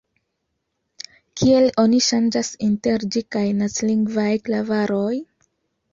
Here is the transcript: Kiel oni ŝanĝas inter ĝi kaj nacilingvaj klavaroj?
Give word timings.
Kiel 1.41 1.67
oni 1.83 1.99
ŝanĝas 2.07 2.51
inter 2.69 3.07
ĝi 3.17 3.25
kaj 3.37 3.47
nacilingvaj 3.63 4.29
klavaroj? 4.49 5.15